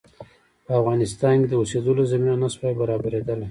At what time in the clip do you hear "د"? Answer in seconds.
1.49-1.53